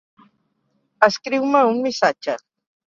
Escriu-me 1.09 1.65
un 1.75 1.81
missatge. 1.87 2.39